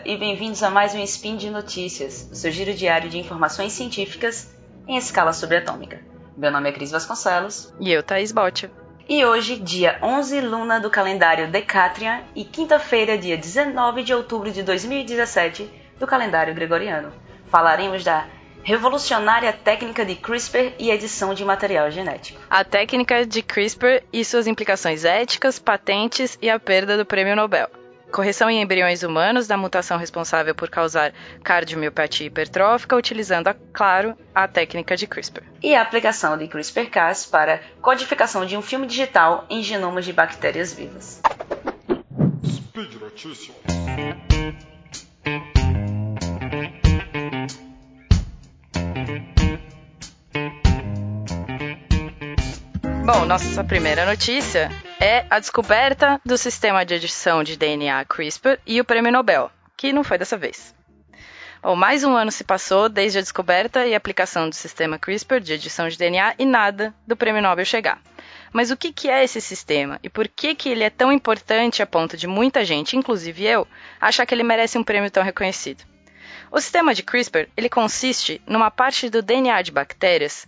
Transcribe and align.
dia 0.00 0.14
e 0.14 0.16
bem-vindos 0.16 0.62
a 0.62 0.70
mais 0.70 0.94
um 0.94 1.02
Spin 1.02 1.36
de 1.36 1.50
Notícias, 1.50 2.28
o 2.30 2.34
seu 2.34 2.50
giro 2.50 2.72
diário 2.74 3.08
de 3.08 3.18
informações 3.18 3.72
científicas 3.72 4.52
em 4.86 4.96
escala 4.96 5.32
subatômica. 5.32 6.00
Meu 6.36 6.50
nome 6.50 6.68
é 6.68 6.72
Cris 6.72 6.90
Vasconcelos. 6.90 7.72
E 7.80 7.92
eu, 7.92 8.02
Thaís 8.02 8.32
Botti. 8.32 8.70
E 9.08 9.24
hoje, 9.24 9.56
dia 9.56 9.98
11 10.02 10.40
luna 10.40 10.78
do 10.78 10.90
calendário 10.90 11.50
Decatrian 11.50 12.22
e 12.34 12.44
quinta-feira, 12.44 13.18
dia 13.18 13.36
19 13.36 14.02
de 14.02 14.14
outubro 14.14 14.50
de 14.50 14.62
2017 14.62 15.70
do 15.98 16.06
calendário 16.06 16.54
gregoriano, 16.54 17.12
falaremos 17.50 18.04
da 18.04 18.26
revolucionária 18.62 19.52
técnica 19.52 20.04
de 20.04 20.14
CRISPR 20.14 20.74
e 20.78 20.90
edição 20.90 21.34
de 21.34 21.44
material 21.44 21.90
genético. 21.90 22.40
A 22.48 22.62
técnica 22.62 23.26
de 23.26 23.42
CRISPR 23.42 24.02
e 24.12 24.24
suas 24.24 24.46
implicações 24.46 25.04
éticas, 25.04 25.58
patentes 25.58 26.38
e 26.40 26.48
a 26.48 26.58
perda 26.58 26.96
do 26.96 27.06
prêmio 27.06 27.34
Nobel 27.34 27.79
correção 28.10 28.50
em 28.50 28.60
embriões 28.60 29.02
humanos 29.02 29.46
da 29.46 29.56
mutação 29.56 29.96
responsável 29.96 30.54
por 30.54 30.68
causar 30.68 31.12
cardiomiopatia 31.42 32.26
hipertrófica, 32.26 32.96
utilizando, 32.96 33.54
claro, 33.72 34.16
a 34.34 34.46
técnica 34.46 34.96
de 34.96 35.06
CRISPR. 35.06 35.42
E 35.62 35.74
a 35.74 35.82
aplicação 35.82 36.36
de 36.36 36.48
CRISPR-Cas 36.48 37.26
para 37.26 37.60
codificação 37.80 38.44
de 38.44 38.56
um 38.56 38.62
filme 38.62 38.86
digital 38.86 39.46
em 39.48 39.62
genomas 39.62 40.04
de 40.04 40.12
bactérias 40.12 40.72
vivas. 40.72 41.20
Speed 42.44 42.94
Notícias. 43.00 43.56
Bom, 53.12 53.26
nossa 53.26 53.64
primeira 53.64 54.06
notícia 54.06 54.70
é 55.00 55.26
a 55.28 55.40
descoberta 55.40 56.20
do 56.24 56.38
sistema 56.38 56.86
de 56.86 56.94
edição 56.94 57.42
de 57.42 57.56
DNA 57.56 58.04
CRISPR 58.04 58.60
e 58.64 58.80
o 58.80 58.84
prêmio 58.84 59.10
Nobel, 59.10 59.50
que 59.76 59.92
não 59.92 60.04
foi 60.04 60.16
dessa 60.16 60.36
vez. 60.36 60.72
Bom, 61.60 61.74
mais 61.74 62.04
um 62.04 62.14
ano 62.14 62.30
se 62.30 62.44
passou 62.44 62.88
desde 62.88 63.18
a 63.18 63.20
descoberta 63.20 63.84
e 63.84 63.96
aplicação 63.96 64.48
do 64.48 64.54
sistema 64.54 64.96
CRISPR 64.96 65.40
de 65.40 65.54
edição 65.54 65.88
de 65.88 65.98
DNA 65.98 66.36
e 66.38 66.46
nada 66.46 66.94
do 67.04 67.16
prêmio 67.16 67.42
Nobel 67.42 67.64
chegar. 67.64 68.00
Mas 68.52 68.70
o 68.70 68.76
que, 68.76 68.92
que 68.92 69.10
é 69.10 69.24
esse 69.24 69.40
sistema 69.40 69.98
e 70.04 70.08
por 70.08 70.28
que, 70.28 70.54
que 70.54 70.68
ele 70.68 70.84
é 70.84 70.90
tão 70.90 71.10
importante 71.10 71.82
a 71.82 71.86
ponto 71.86 72.16
de 72.16 72.28
muita 72.28 72.64
gente, 72.64 72.96
inclusive 72.96 73.44
eu, 73.44 73.66
achar 74.00 74.24
que 74.24 74.32
ele 74.32 74.44
merece 74.44 74.78
um 74.78 74.84
prêmio 74.84 75.10
tão 75.10 75.24
reconhecido? 75.24 75.82
O 76.48 76.60
sistema 76.60 76.94
de 76.94 77.02
CRISPR 77.02 77.48
ele 77.56 77.68
consiste 77.68 78.40
numa 78.46 78.70
parte 78.70 79.10
do 79.10 79.20
DNA 79.20 79.62
de 79.62 79.72
bactérias, 79.72 80.46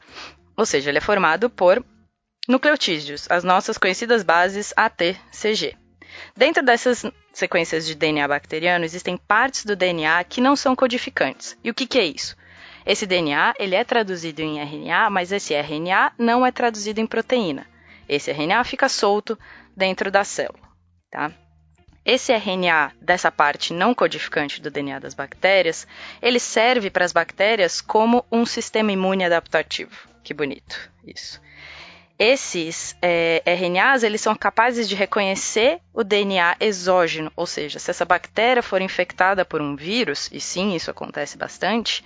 ou 0.56 0.64
seja, 0.64 0.90
ele 0.90 0.98
é 0.98 1.00
formado 1.00 1.50
por 1.50 1.84
Nucleotídeos, 2.48 3.30
as 3.30 3.44
nossas 3.44 3.78
conhecidas 3.78 4.24
bases 4.24 4.74
ATCG. 4.76 5.76
Dentro 6.36 6.60
dessas 6.60 7.04
sequências 7.32 7.86
de 7.86 7.94
DNA 7.94 8.26
bacteriano, 8.26 8.84
existem 8.84 9.16
partes 9.16 9.64
do 9.64 9.76
DNA 9.76 10.24
que 10.24 10.40
não 10.40 10.56
são 10.56 10.74
codificantes. 10.74 11.56
E 11.62 11.70
o 11.70 11.74
que, 11.74 11.86
que 11.86 11.98
é 12.00 12.04
isso? 12.04 12.36
Esse 12.84 13.06
DNA 13.06 13.54
ele 13.60 13.76
é 13.76 13.84
traduzido 13.84 14.42
em 14.42 14.58
RNA, 14.58 15.08
mas 15.08 15.30
esse 15.30 15.54
RNA 15.54 16.14
não 16.18 16.44
é 16.44 16.50
traduzido 16.50 17.00
em 17.00 17.06
proteína. 17.06 17.64
Esse 18.08 18.32
RNA 18.32 18.64
fica 18.64 18.88
solto 18.88 19.38
dentro 19.76 20.10
da 20.10 20.24
célula. 20.24 20.68
Tá? 21.12 21.30
Esse 22.04 22.32
RNA 22.32 22.92
dessa 23.00 23.30
parte 23.30 23.72
não 23.72 23.94
codificante 23.94 24.60
do 24.60 24.68
DNA 24.68 24.98
das 24.98 25.14
bactérias, 25.14 25.86
ele 26.20 26.40
serve 26.40 26.90
para 26.90 27.04
as 27.04 27.12
bactérias 27.12 27.80
como 27.80 28.26
um 28.32 28.44
sistema 28.44 28.90
imune 28.90 29.24
adaptativo. 29.24 29.96
Que 30.24 30.34
bonito 30.34 30.90
isso 31.06 31.40
esses 32.22 32.96
é, 33.02 33.42
RNAs 33.44 34.04
eles 34.04 34.20
são 34.20 34.32
capazes 34.36 34.88
de 34.88 34.94
reconhecer 34.94 35.80
o 35.92 36.04
DNA 36.04 36.54
exógeno, 36.60 37.32
ou 37.34 37.46
seja, 37.46 37.80
se 37.80 37.90
essa 37.90 38.04
bactéria 38.04 38.62
for 38.62 38.80
infectada 38.80 39.44
por 39.44 39.60
um 39.60 39.74
vírus, 39.74 40.30
e 40.30 40.40
sim, 40.40 40.72
isso 40.72 40.88
acontece 40.88 41.36
bastante, 41.36 42.04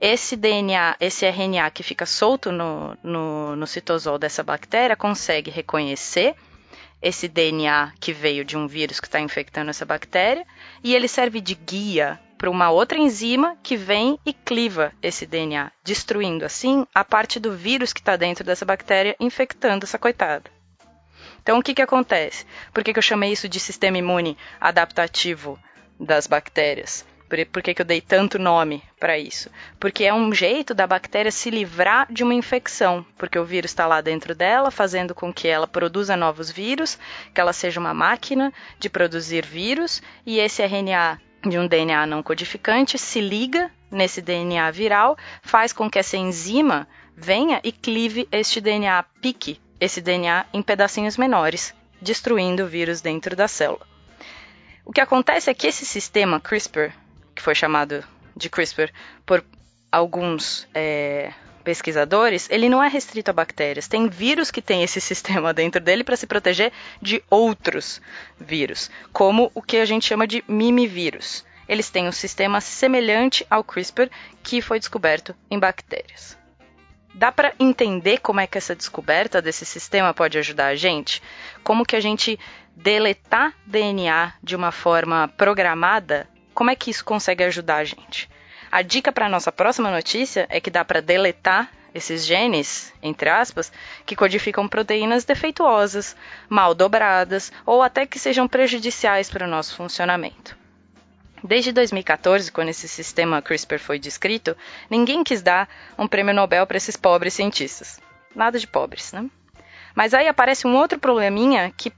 esse 0.00 0.34
DNA, 0.34 0.96
esse 0.98 1.24
RNA 1.24 1.70
que 1.70 1.84
fica 1.84 2.04
solto 2.04 2.50
no, 2.50 2.98
no, 3.00 3.54
no 3.54 3.64
citosol 3.64 4.18
dessa 4.18 4.42
bactéria 4.42 4.96
consegue 4.96 5.52
reconhecer 5.52 6.34
esse 7.00 7.28
DNA 7.28 7.92
que 8.00 8.12
veio 8.12 8.44
de 8.44 8.56
um 8.56 8.66
vírus 8.66 8.98
que 8.98 9.06
está 9.06 9.20
infectando 9.20 9.70
essa 9.70 9.84
bactéria 9.84 10.44
e 10.82 10.96
ele 10.96 11.06
serve 11.06 11.40
de 11.40 11.54
guia 11.54 12.18
para 12.44 12.50
uma 12.50 12.70
outra 12.70 12.98
enzima 12.98 13.56
que 13.62 13.74
vem 13.74 14.18
e 14.22 14.30
cliva 14.30 14.92
esse 15.02 15.24
DNA, 15.24 15.72
destruindo 15.82 16.44
assim 16.44 16.86
a 16.94 17.02
parte 17.02 17.40
do 17.40 17.56
vírus 17.56 17.90
que 17.90 18.00
está 18.00 18.16
dentro 18.16 18.44
dessa 18.44 18.66
bactéria, 18.66 19.16
infectando 19.18 19.86
essa 19.86 19.98
coitada. 19.98 20.50
Então, 21.42 21.58
o 21.58 21.62
que, 21.62 21.72
que 21.72 21.80
acontece? 21.80 22.44
Por 22.70 22.84
que, 22.84 22.92
que 22.92 22.98
eu 22.98 23.02
chamei 23.02 23.32
isso 23.32 23.48
de 23.48 23.58
sistema 23.58 23.96
imune 23.96 24.36
adaptativo 24.60 25.58
das 25.98 26.26
bactérias? 26.26 27.06
Por, 27.30 27.46
por 27.46 27.62
que, 27.62 27.72
que 27.72 27.80
eu 27.80 27.86
dei 27.86 28.02
tanto 28.02 28.38
nome 28.38 28.82
para 29.00 29.18
isso? 29.18 29.50
Porque 29.80 30.04
é 30.04 30.12
um 30.12 30.30
jeito 30.34 30.74
da 30.74 30.86
bactéria 30.86 31.32
se 31.32 31.48
livrar 31.48 32.12
de 32.12 32.22
uma 32.22 32.34
infecção, 32.34 33.06
porque 33.16 33.38
o 33.38 33.44
vírus 33.46 33.70
está 33.70 33.86
lá 33.86 34.02
dentro 34.02 34.34
dela, 34.34 34.70
fazendo 34.70 35.14
com 35.14 35.32
que 35.32 35.48
ela 35.48 35.66
produza 35.66 36.14
novos 36.14 36.50
vírus, 36.50 36.98
que 37.32 37.40
ela 37.40 37.54
seja 37.54 37.80
uma 37.80 37.94
máquina 37.94 38.52
de 38.78 38.90
produzir 38.90 39.46
vírus, 39.46 40.02
e 40.26 40.38
esse 40.38 40.62
RNA 40.62 41.18
de 41.48 41.58
um 41.58 41.66
DNA 41.66 42.06
não 42.06 42.22
codificante 42.22 42.98
se 42.98 43.20
liga 43.20 43.70
nesse 43.90 44.20
DNA 44.20 44.70
viral, 44.70 45.16
faz 45.42 45.72
com 45.72 45.88
que 45.90 45.98
essa 45.98 46.16
enzima 46.16 46.88
venha 47.16 47.60
e 47.62 47.70
clive 47.70 48.28
este 48.32 48.60
DNA, 48.60 49.02
pique 49.20 49.60
esse 49.80 50.00
DNA 50.00 50.46
em 50.52 50.62
pedacinhos 50.62 51.16
menores, 51.16 51.74
destruindo 52.00 52.64
o 52.64 52.68
vírus 52.68 53.00
dentro 53.00 53.36
da 53.36 53.46
célula. 53.46 53.86
O 54.84 54.92
que 54.92 55.00
acontece 55.00 55.50
é 55.50 55.54
que 55.54 55.66
esse 55.66 55.86
sistema 55.86 56.40
CRISPR, 56.40 56.92
que 57.34 57.42
foi 57.42 57.54
chamado 57.54 58.04
de 58.36 58.50
CRISPR 58.50 58.90
por 59.24 59.44
alguns 59.90 60.68
é, 60.74 61.32
pesquisadores, 61.64 62.48
ele 62.50 62.68
não 62.68 62.82
é 62.82 62.88
restrito 62.88 63.30
a 63.30 63.34
bactérias. 63.34 63.88
Tem 63.88 64.08
vírus 64.08 64.50
que 64.50 64.62
tem 64.62 64.82
esse 64.82 65.00
sistema 65.02 65.52
dentro 65.52 65.80
dele 65.80 66.04
para 66.04 66.16
se 66.16 66.26
proteger 66.26 66.70
de 67.00 67.22
outros 67.30 68.00
vírus, 68.38 68.90
como 69.12 69.50
o 69.54 69.62
que 69.62 69.78
a 69.78 69.84
gente 69.84 70.06
chama 70.06 70.26
de 70.26 70.44
mimivírus. 70.46 71.44
Eles 71.66 71.90
têm 71.90 72.06
um 72.06 72.12
sistema 72.12 72.60
semelhante 72.60 73.46
ao 73.50 73.64
CRISPR 73.64 74.10
que 74.42 74.60
foi 74.60 74.78
descoberto 74.78 75.34
em 75.50 75.58
bactérias. 75.58 76.36
Dá 77.14 77.30
para 77.30 77.54
entender 77.58 78.18
como 78.18 78.40
é 78.40 78.46
que 78.46 78.58
essa 78.58 78.74
descoberta 78.74 79.40
desse 79.40 79.64
sistema 79.64 80.12
pode 80.12 80.36
ajudar 80.36 80.66
a 80.66 80.74
gente? 80.74 81.22
Como 81.62 81.86
que 81.86 81.94
a 81.94 82.00
gente 82.00 82.38
deletar 82.74 83.54
DNA 83.64 84.34
de 84.42 84.56
uma 84.56 84.72
forma 84.72 85.28
programada? 85.28 86.28
Como 86.52 86.70
é 86.70 86.76
que 86.76 86.90
isso 86.90 87.04
consegue 87.04 87.44
ajudar 87.44 87.76
a 87.76 87.84
gente? 87.84 88.28
A 88.74 88.82
dica 88.82 89.12
para 89.12 89.28
nossa 89.28 89.52
próxima 89.52 89.88
notícia 89.88 90.48
é 90.50 90.60
que 90.60 90.68
dá 90.68 90.84
para 90.84 91.00
deletar 91.00 91.70
esses 91.94 92.26
genes, 92.26 92.92
entre 93.00 93.30
aspas, 93.30 93.70
que 94.04 94.16
codificam 94.16 94.66
proteínas 94.66 95.24
defeituosas, 95.24 96.16
mal 96.48 96.74
dobradas 96.74 97.52
ou 97.64 97.82
até 97.82 98.04
que 98.04 98.18
sejam 98.18 98.48
prejudiciais 98.48 99.30
para 99.30 99.46
o 99.46 99.48
nosso 99.48 99.76
funcionamento. 99.76 100.58
Desde 101.40 101.70
2014, 101.70 102.50
quando 102.50 102.70
esse 102.70 102.88
sistema 102.88 103.40
CRISPR 103.40 103.78
foi 103.78 103.96
descrito, 104.00 104.56
ninguém 104.90 105.22
quis 105.22 105.40
dar 105.40 105.68
um 105.96 106.08
prêmio 106.08 106.34
Nobel 106.34 106.66
para 106.66 106.76
esses 106.76 106.96
pobres 106.96 107.34
cientistas. 107.34 108.00
Nada 108.34 108.58
de 108.58 108.66
pobres, 108.66 109.12
né? 109.12 109.30
Mas 109.94 110.14
aí 110.14 110.26
aparece 110.26 110.66
um 110.66 110.74
outro 110.74 110.98
probleminha 110.98 111.72
que 111.76 111.92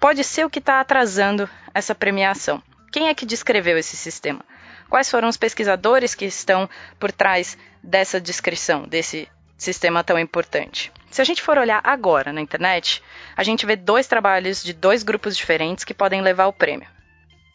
pode 0.00 0.24
ser 0.24 0.44
o 0.44 0.50
que 0.50 0.58
está 0.58 0.80
atrasando 0.80 1.48
essa 1.72 1.94
premiação. 1.94 2.60
Quem 2.90 3.06
é 3.06 3.14
que 3.14 3.24
descreveu 3.24 3.78
esse 3.78 3.96
sistema? 3.96 4.44
Quais 4.88 5.10
foram 5.10 5.28
os 5.28 5.36
pesquisadores 5.36 6.14
que 6.14 6.24
estão 6.24 6.68
por 6.98 7.12
trás 7.12 7.58
dessa 7.82 8.20
descrição, 8.20 8.84
desse 8.84 9.28
sistema 9.56 10.02
tão 10.02 10.18
importante? 10.18 10.90
Se 11.10 11.20
a 11.20 11.24
gente 11.24 11.42
for 11.42 11.58
olhar 11.58 11.80
agora 11.84 12.32
na 12.32 12.40
internet, 12.40 13.02
a 13.36 13.42
gente 13.42 13.66
vê 13.66 13.76
dois 13.76 14.06
trabalhos 14.06 14.62
de 14.62 14.72
dois 14.72 15.02
grupos 15.02 15.36
diferentes 15.36 15.84
que 15.84 15.94
podem 15.94 16.22
levar 16.22 16.46
o 16.46 16.52
prêmio. 16.52 16.88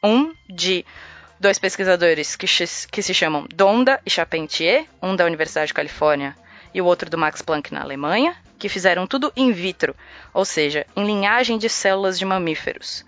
Um 0.03 0.33
de 0.47 0.85
dois 1.39 1.57
pesquisadores 1.57 2.35
que, 2.35 2.45
que 2.91 3.01
se 3.01 3.13
chamam 3.13 3.47
Donda 3.53 3.99
e 4.05 4.09
Charpentier, 4.09 4.85
um 5.01 5.15
da 5.15 5.25
Universidade 5.25 5.67
de 5.67 5.73
Califórnia 5.73 6.35
e 6.73 6.81
o 6.81 6.85
outro 6.85 7.09
do 7.09 7.17
Max 7.17 7.41
Planck 7.41 7.73
na 7.73 7.81
Alemanha, 7.81 8.35
que 8.59 8.69
fizeram 8.69 9.07
tudo 9.07 9.33
in 9.35 9.51
vitro, 9.51 9.95
ou 10.33 10.45
seja, 10.45 10.85
em 10.95 11.05
linhagem 11.05 11.57
de 11.57 11.69
células 11.69 12.17
de 12.17 12.25
mamíferos 12.25 13.05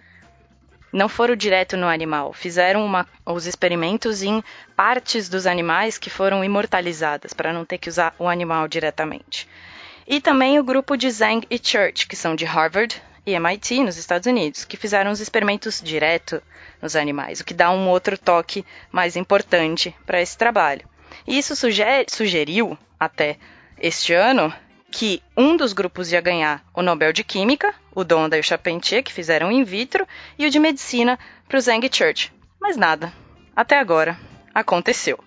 não 0.91 1.09
foram 1.09 1.35
direto 1.35 1.75
no 1.75 1.87
animal, 1.87 2.33
fizeram 2.33 2.85
uma, 2.85 3.07
os 3.25 3.45
experimentos 3.45 4.23
em 4.23 4.43
partes 4.75 5.27
dos 5.27 5.45
animais 5.45 5.97
que 5.97 6.09
foram 6.09 6.43
imortalizadas, 6.43 7.33
para 7.33 7.51
não 7.51 7.65
ter 7.65 7.77
que 7.77 7.89
usar 7.89 8.15
o 8.17 8.27
animal 8.27 8.67
diretamente. 8.67 9.47
E 10.07 10.21
também 10.21 10.59
o 10.59 10.63
grupo 10.63 10.95
de 10.95 11.09
Zhang 11.09 11.45
e 11.49 11.59
Church, 11.61 12.07
que 12.07 12.15
são 12.15 12.35
de 12.35 12.45
Harvard 12.45 13.01
e 13.25 13.33
MIT, 13.33 13.83
nos 13.83 13.97
Estados 13.97 14.27
Unidos, 14.27 14.63
que 14.63 14.77
fizeram 14.77 15.11
os 15.11 15.19
experimentos 15.19 15.81
direto 15.81 16.41
nos 16.81 16.95
animais, 16.95 17.39
o 17.39 17.45
que 17.45 17.53
dá 17.53 17.71
um 17.71 17.89
outro 17.89 18.17
toque 18.17 18.63
mais 18.91 19.15
importante 19.15 19.95
para 20.05 20.21
esse 20.21 20.37
trabalho. 20.37 20.87
E 21.27 21.37
isso 21.37 21.55
sugeriu, 21.55 22.77
até 22.99 23.37
este 23.79 24.13
ano, 24.13 24.53
que 24.91 25.21
um 25.35 25.57
dos 25.57 25.73
grupos 25.73 26.11
ia 26.11 26.21
ganhar 26.21 26.63
o 26.73 26.81
Nobel 26.81 27.11
de 27.11 27.23
Química, 27.23 27.73
o 27.93 28.03
Donda 28.03 28.37
e 28.37 28.39
o 28.39 28.43
Charpentier, 28.43 29.03
que 29.03 29.11
fizeram 29.13 29.51
in 29.51 29.63
vitro, 29.63 30.07
e 30.37 30.45
o 30.45 30.49
de 30.49 30.59
Medicina 30.59 31.19
para 31.47 31.57
o 31.57 31.61
Zhang 31.61 31.89
Church. 31.91 32.33
Mas 32.59 32.77
nada. 32.77 33.11
até 33.55 33.77
agora, 33.77 34.17
aconteceu. 34.53 35.19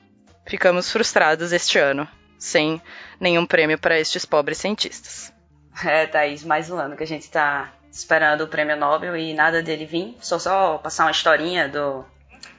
Ficamos 0.47 0.91
frustrados 0.91 1.53
este 1.53 1.79
ano, 1.79 2.09
sem 2.39 2.81
nenhum 3.21 3.45
prêmio 3.45 3.79
para 3.79 3.99
estes 3.99 4.25
pobres 4.25 4.59
cientistas. 4.59 5.33
É, 5.85 6.07
Thaís, 6.07 6.43
mais 6.43 6.71
um 6.71 6.79
ano 6.79 6.97
que 6.97 7.05
a 7.05 7.07
gente 7.07 7.23
está 7.23 7.73
esperando 7.91 8.43
o 8.43 8.49
prêmio 8.49 8.77
Nobel 8.77 9.17
e 9.17 9.35
nada 9.35 9.63
dele 9.63 9.85
vir. 9.85 10.17
Só 10.21 10.39
só 10.39 10.79
passar 10.79 11.05
uma 11.05 11.11
historinha 11.11 11.69
do 11.69 12.05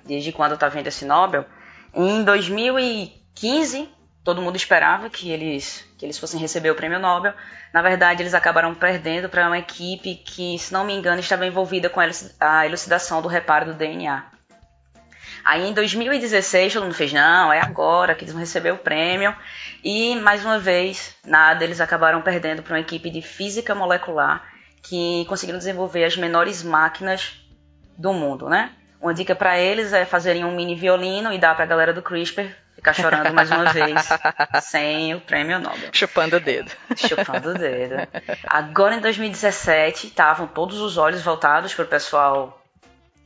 desde 0.06 0.32
quando 0.32 0.58
tá 0.58 0.68
vendo 0.70 0.88
esse 0.88 1.06
Nobel. 1.06 1.46
Em 1.94 2.24
2015, 2.24 3.90
todo 4.24 4.42
mundo 4.42 4.56
esperava 4.56 5.10
que 5.10 5.32
eles 5.32 5.89
que 6.00 6.06
eles 6.06 6.18
fossem 6.18 6.40
receber 6.40 6.72
o 6.72 6.76
prêmio 6.76 6.98
Nobel. 6.98 7.34
Na 7.74 7.82
verdade, 7.82 8.24
eles 8.24 8.34
acabaram 8.34 8.74
perdendo 8.74 9.28
para 9.28 9.46
uma 9.46 9.60
equipe 9.60 10.16
que, 10.16 10.58
se 10.58 10.72
não 10.72 10.86
me 10.86 10.94
engano, 10.94 11.20
estava 11.20 11.46
envolvida 11.46 11.90
com 11.90 12.00
a 12.40 12.66
elucidação 12.66 13.22
do 13.22 13.28
reparo 13.28 13.66
do 13.66 13.74
DNA. 13.74 14.24
Aí 15.44 15.68
em 15.68 15.74
2016 15.74 16.74
todo 16.74 16.84
mundo 16.84 16.96
fez, 16.96 17.12
não, 17.12 17.52
é 17.52 17.60
agora 17.60 18.16
que 18.16 18.24
eles 18.24 18.34
vão 18.34 18.40
receber 18.40 18.72
o 18.72 18.78
prêmio. 18.78 19.36
E 19.84 20.16
mais 20.16 20.46
uma 20.46 20.58
vez, 20.58 21.16
nada, 21.26 21.66
eles 21.66 21.82
acabaram 21.82 22.22
perdendo 22.22 22.64
para 22.64 22.76
uma 22.76 22.80
equipe 22.80 23.10
de 23.10 23.22
física 23.22 23.76
molecular 23.76 24.42
que 24.82 25.26
conseguiram 25.28 25.60
desenvolver 25.60 26.06
as 26.06 26.16
menores 26.16 26.64
máquinas 26.64 27.42
do 27.98 28.14
mundo, 28.14 28.48
né? 28.48 28.72
Uma 29.02 29.14
dica 29.14 29.36
para 29.36 29.60
eles 29.60 29.92
é 29.92 30.06
fazerem 30.06 30.46
um 30.46 30.56
mini 30.56 30.76
violino 30.76 31.34
e 31.34 31.38
dar 31.38 31.56
para 31.56 31.66
a 31.66 31.68
galera 31.68 31.94
do 31.94 32.02
CRISPR 32.02 32.56
ficar 32.80 32.94
chorando 32.94 33.34
mais 33.34 33.52
uma 33.52 33.72
vez 33.72 34.10
sem 34.64 35.14
o 35.14 35.22
prêmio 35.22 35.60
Nobel. 35.60 35.90
Chupando 35.92 36.38
o 36.38 36.40
dedo. 36.40 36.72
Chupando 36.96 37.52
o 37.52 37.54
dedo. 37.54 37.96
Agora 38.48 38.96
em 38.96 39.00
2017 39.00 40.08
estavam 40.08 40.48
todos 40.48 40.80
os 40.80 40.98
olhos 40.98 41.22
voltados 41.22 41.74
para 41.74 41.86
o 41.86 41.88
pessoal 41.88 42.62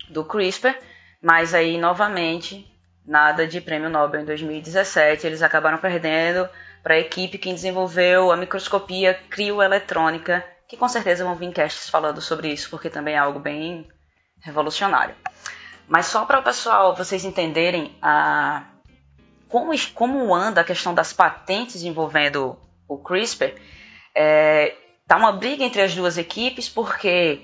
do 0.09 0.23
CRISPR 0.23 0.75
mas 1.23 1.53
aí, 1.53 1.77
novamente, 1.77 2.69
nada 3.05 3.47
de 3.47 3.61
prêmio 3.61 3.89
Nobel 3.89 4.19
em 4.19 4.25
2017. 4.25 5.25
Eles 5.25 5.41
acabaram 5.41 5.77
perdendo 5.77 6.49
para 6.83 6.95
a 6.95 6.99
equipe 6.99 7.38
que 7.38 7.53
desenvolveu 7.53 8.29
a 8.29 8.35
microscopia 8.35 9.13
crioeletrônica, 9.29 10.45
que 10.67 10.75
com 10.75 10.89
certeza 10.89 11.23
vão 11.23 11.35
vir 11.35 11.53
casts 11.53 11.89
falando 11.89 12.19
sobre 12.19 12.49
isso, 12.49 12.69
porque 12.69 12.89
também 12.89 13.15
é 13.15 13.19
algo 13.19 13.39
bem 13.39 13.88
revolucionário. 14.41 15.15
Mas 15.88 16.07
só 16.07 16.25
para 16.25 16.39
o 16.39 16.44
pessoal, 16.44 16.94
vocês 16.94 17.23
entenderem 17.23 17.97
a, 18.01 18.63
como, 19.53 19.71
como 19.94 20.33
anda 20.33 20.61
a 20.61 20.63
questão 20.63 20.95
das 20.95 21.13
patentes 21.13 21.83
envolvendo 21.83 22.57
o 22.88 22.97
CRISPR, 22.97 23.53
é, 24.15 24.75
tá 25.07 25.15
uma 25.15 25.31
briga 25.31 25.63
entre 25.63 25.79
as 25.79 25.94
duas 25.94 26.17
equipes, 26.17 26.67
porque 26.67 27.39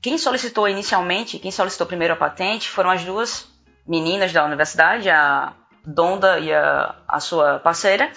quem 0.00 0.16
solicitou 0.16 0.68
inicialmente, 0.68 1.40
quem 1.40 1.50
solicitou 1.50 1.88
primeiro 1.88 2.14
a 2.14 2.16
patente 2.16 2.68
foram 2.68 2.88
as 2.88 3.02
duas 3.02 3.48
meninas 3.84 4.32
da 4.32 4.44
universidade, 4.44 5.10
a 5.10 5.52
Donda 5.84 6.38
e 6.38 6.54
a, 6.54 6.94
a 7.08 7.18
sua 7.18 7.58
parceira, 7.58 8.12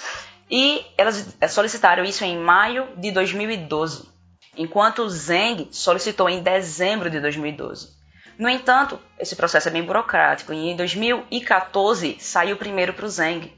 e 0.47 0.85
elas 0.95 1.35
solicitaram 1.49 2.03
isso 2.03 2.23
em 2.23 2.37
maio 2.37 2.87
de 2.97 3.09
2012, 3.09 4.07
enquanto 4.55 4.99
o 4.99 5.09
Zeng 5.09 5.69
solicitou 5.71 6.29
em 6.29 6.43
dezembro 6.43 7.09
de 7.09 7.19
2012. 7.19 8.02
No 8.37 8.49
entanto, 8.49 8.99
esse 9.19 9.35
processo 9.35 9.67
é 9.67 9.71
bem 9.71 9.83
burocrático 9.83 10.53
e 10.53 10.69
em 10.69 10.75
2014 10.75 12.17
saiu 12.19 12.57
primeiro 12.57 12.93
para 12.93 13.05
o 13.05 13.09
Zeng. 13.09 13.51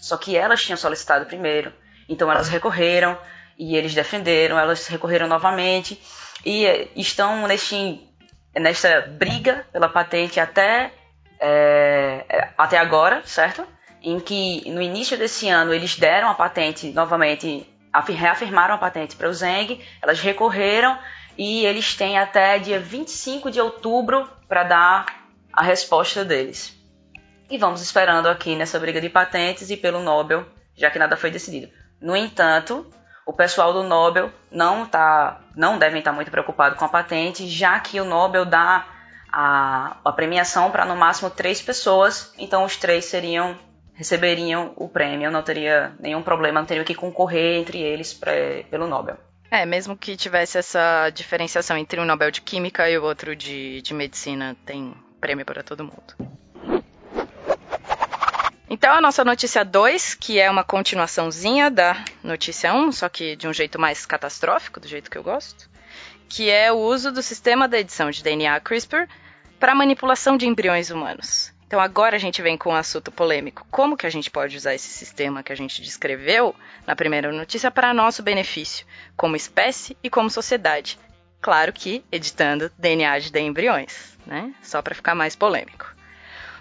Só 0.00 0.16
que 0.16 0.36
elas 0.36 0.62
tinham 0.62 0.76
solicitado 0.76 1.24
primeiro, 1.24 1.72
então 2.08 2.30
elas 2.30 2.48
recorreram 2.48 3.18
e 3.58 3.76
eles 3.76 3.94
defenderam, 3.94 4.58
elas 4.58 4.86
recorreram 4.86 5.26
novamente 5.26 6.00
e 6.44 6.90
estão 6.94 7.46
neste, 7.46 8.00
nesta 8.54 9.00
briga 9.02 9.66
pela 9.72 9.88
patente 9.88 10.38
até, 10.38 10.92
é, 11.40 12.50
até 12.58 12.76
agora, 12.76 13.22
certo? 13.24 13.66
Em 14.02 14.20
que 14.20 14.70
no 14.70 14.82
início 14.82 15.16
desse 15.16 15.48
ano 15.48 15.72
eles 15.72 15.96
deram 15.96 16.28
a 16.28 16.34
patente 16.34 16.92
novamente, 16.92 17.66
reafirmaram 18.08 18.74
a 18.74 18.78
patente 18.78 19.16
para 19.16 19.30
o 19.30 19.32
Zeng, 19.32 19.80
elas 20.02 20.20
recorreram 20.20 20.98
e 21.36 21.64
eles 21.64 21.94
têm 21.94 22.18
até 22.18 22.58
dia 22.58 22.78
25 22.78 23.50
de 23.50 23.60
outubro 23.60 24.28
para 24.48 24.64
dar 24.64 25.06
a 25.52 25.62
resposta 25.62 26.24
deles. 26.24 26.74
E 27.50 27.58
vamos 27.58 27.82
esperando 27.82 28.28
aqui 28.28 28.56
nessa 28.56 28.78
briga 28.78 29.00
de 29.00 29.08
patentes 29.08 29.70
e 29.70 29.76
pelo 29.76 30.02
Nobel, 30.02 30.46
já 30.76 30.90
que 30.90 30.98
nada 30.98 31.16
foi 31.16 31.30
decidido. 31.30 31.70
No 32.00 32.16
entanto, 32.16 32.90
o 33.26 33.32
pessoal 33.32 33.72
do 33.72 33.82
Nobel 33.82 34.30
não 34.50 34.86
tá, 34.86 35.40
não 35.54 35.78
devem 35.78 35.98
estar 35.98 36.12
muito 36.12 36.30
preocupado 36.30 36.76
com 36.76 36.84
a 36.84 36.88
patente, 36.88 37.48
já 37.48 37.78
que 37.80 38.00
o 38.00 38.04
Nobel 38.04 38.44
dá 38.44 38.86
a, 39.32 39.96
a 40.04 40.12
premiação 40.12 40.70
para 40.70 40.84
no 40.84 40.96
máximo 40.96 41.30
três 41.30 41.60
pessoas, 41.60 42.32
então 42.38 42.64
os 42.64 42.76
três 42.76 43.06
seriam 43.06 43.56
receberiam 43.94 44.72
o 44.76 44.88
prêmio, 44.88 45.30
não 45.30 45.42
teria 45.42 45.94
nenhum 46.00 46.22
problema, 46.22 46.60
não 46.60 46.66
teria 46.66 46.84
que 46.84 46.94
concorrer 46.94 47.60
entre 47.60 47.80
eles 47.80 48.12
pra, 48.12 48.32
pelo 48.68 48.88
Nobel. 48.88 49.16
É, 49.54 49.64
mesmo 49.64 49.96
que 49.96 50.16
tivesse 50.16 50.58
essa 50.58 51.08
diferenciação 51.10 51.76
entre 51.78 52.00
um 52.00 52.04
Nobel 52.04 52.28
de 52.32 52.40
Química 52.40 52.90
e 52.90 52.98
o 52.98 53.04
outro 53.04 53.36
de, 53.36 53.80
de 53.82 53.94
Medicina, 53.94 54.56
tem 54.66 54.92
prêmio 55.20 55.44
para 55.44 55.62
todo 55.62 55.84
mundo. 55.84 56.82
Então, 58.68 58.92
a 58.92 59.00
nossa 59.00 59.24
notícia 59.24 59.64
2, 59.64 60.16
que 60.16 60.40
é 60.40 60.50
uma 60.50 60.64
continuaçãozinha 60.64 61.70
da 61.70 62.04
notícia 62.20 62.74
1, 62.74 62.76
um, 62.76 62.90
só 62.90 63.08
que 63.08 63.36
de 63.36 63.46
um 63.46 63.52
jeito 63.52 63.80
mais 63.80 64.04
catastrófico, 64.04 64.80
do 64.80 64.88
jeito 64.88 65.08
que 65.08 65.16
eu 65.16 65.22
gosto, 65.22 65.70
que 66.28 66.50
é 66.50 66.72
o 66.72 66.76
uso 66.76 67.12
do 67.12 67.22
sistema 67.22 67.68
da 67.68 67.78
edição 67.78 68.10
de 68.10 68.24
DNA 68.24 68.58
CRISPR 68.58 69.06
para 69.60 69.72
manipulação 69.72 70.36
de 70.36 70.48
embriões 70.48 70.90
humanos. 70.90 71.53
Então, 71.74 71.82
agora 71.82 72.14
a 72.14 72.20
gente 72.20 72.40
vem 72.40 72.56
com 72.56 72.70
um 72.70 72.76
assunto 72.76 73.10
polêmico. 73.10 73.66
Como 73.68 73.96
que 73.96 74.06
a 74.06 74.10
gente 74.10 74.30
pode 74.30 74.56
usar 74.56 74.76
esse 74.76 74.86
sistema 74.86 75.42
que 75.42 75.52
a 75.52 75.56
gente 75.56 75.82
descreveu 75.82 76.54
na 76.86 76.94
primeira 76.94 77.32
notícia 77.32 77.68
para 77.68 77.92
nosso 77.92 78.22
benefício, 78.22 78.86
como 79.16 79.34
espécie 79.34 79.96
e 80.00 80.08
como 80.08 80.30
sociedade? 80.30 80.96
Claro 81.40 81.72
que 81.72 82.04
editando 82.12 82.70
DNA 82.78 83.18
de 83.18 83.40
embriões, 83.40 84.16
né? 84.24 84.54
Só 84.62 84.80
para 84.82 84.94
ficar 84.94 85.16
mais 85.16 85.34
polêmico. 85.34 85.92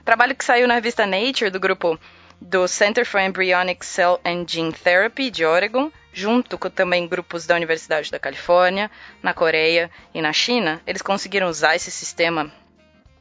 Trabalho 0.04 0.34
que 0.34 0.44
saiu 0.44 0.68
na 0.68 0.74
revista 0.74 1.06
Nature 1.06 1.52
do 1.52 1.60
grupo 1.60 2.00
do 2.42 2.68
Center 2.68 3.06
for 3.06 3.22
Embryonic 3.22 3.86
Cell 3.86 4.20
and 4.26 4.48
Gene 4.48 4.74
Therapy 4.74 5.30
de 5.30 5.46
Oregon, 5.46 5.92
junto 6.12 6.58
com 6.58 6.72
também 6.72 7.08
grupos 7.08 7.46
da 7.46 7.54
Universidade 7.56 8.10
da 8.10 8.18
Califórnia, 8.18 8.90
na 9.22 9.32
Coreia 9.32 9.92
e 10.12 10.24
na 10.24 10.34
China, 10.34 10.82
eles 10.88 11.04
conseguiram 11.04 11.50
usar 11.50 11.76
esse 11.76 11.92
sistema 11.92 12.52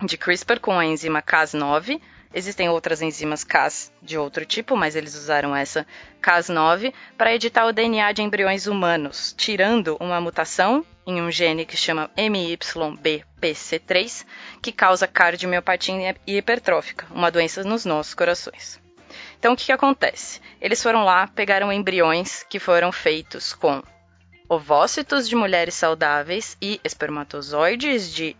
de 0.05 0.17
CRISPR 0.17 0.61
com 0.61 0.79
a 0.79 0.85
enzima 0.85 1.23
Cas9 1.23 2.01
Existem 2.35 2.71
outras 2.71 3.03
enzimas 3.03 3.45
Cas 3.45 3.93
de 4.01 4.17
outro 4.17 4.47
tipo, 4.47 4.75
mas 4.75 4.97
eles 4.97 5.15
usaram 5.15 5.55
essa 5.55 5.87
Cas9 6.23 6.95
para 7.17 7.35
editar 7.35 7.67
o 7.67 7.73
DNA 7.73 8.11
de 8.13 8.23
embriões 8.23 8.67
humanos, 8.67 9.35
tirando 9.37 9.99
uma 10.01 10.21
mutação 10.21 10.85
em 11.07 11.21
um 11.21 11.31
gene 11.31 11.67
que 11.67 11.77
chama 11.77 12.11
MYBPC3, 12.17 14.25
que 14.63 14.73
causa 14.73 15.07
cardiomiopatia 15.07 16.17
hipertrófica, 16.27 17.07
uma 17.11 17.31
doença 17.31 17.63
nos 17.65 17.85
nossos 17.85 18.15
corações. 18.15 18.81
Então, 19.39 19.53
o 19.53 19.57
que, 19.57 19.67
que 19.67 19.73
acontece? 19.73 20.41
Eles 20.59 20.83
foram 20.83 21.05
lá, 21.05 21.27
pegaram 21.27 21.71
embriões 21.71 22.45
que 22.45 22.59
foram 22.59 22.91
feitos 22.91 23.53
com 23.53 23.83
ovócitos 24.49 25.29
de 25.29 25.37
mulheres 25.37 25.75
saudáveis 25.75 26.57
e 26.63 26.81
espermatozoides 26.83 28.11
de 28.11 28.35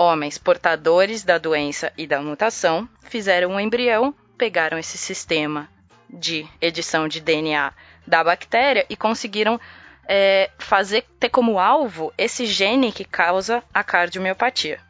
homens 0.00 0.38
portadores 0.38 1.22
da 1.22 1.36
doença 1.36 1.92
e 1.98 2.06
da 2.06 2.22
mutação 2.22 2.88
fizeram 3.02 3.50
um 3.50 3.60
embrião, 3.60 4.14
pegaram 4.38 4.78
esse 4.78 4.96
sistema 4.96 5.68
de 6.08 6.48
edição 6.58 7.06
de 7.06 7.20
DNA 7.20 7.70
da 8.06 8.24
bactéria 8.24 8.86
e 8.88 8.96
conseguiram 8.96 9.60
é, 10.08 10.48
fazer 10.58 11.04
ter 11.20 11.28
como 11.28 11.58
alvo 11.58 12.10
esse 12.16 12.46
gene 12.46 12.90
que 12.90 13.04
causa 13.04 13.62
a 13.74 13.84
cardiomiopatia, 13.84 14.80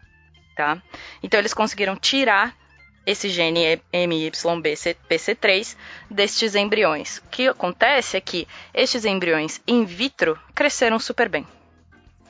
tá? 0.55 0.81
Então 1.21 1.41
eles 1.41 1.53
conseguiram 1.53 1.97
tirar 1.97 2.57
esse 3.05 3.29
gene 3.29 3.83
MYBPC3 3.93 5.77
destes 6.09 6.55
embriões. 6.55 7.19
O 7.19 7.23
que 7.31 7.49
acontece 7.49 8.17
é 8.17 8.21
que 8.21 8.47
estes 8.73 9.05
embriões 9.05 9.61
in 9.67 9.85
vitro 9.85 10.39
cresceram 10.55 11.01
super 11.01 11.29
bem 11.29 11.45